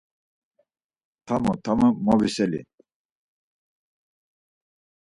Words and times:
Tamo 1.27 1.51
tamo 1.63 1.87
moviseli. 2.05 2.59